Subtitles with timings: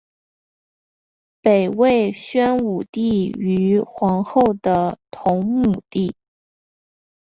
[1.41, 6.15] 北魏宣武帝于皇后的同母弟。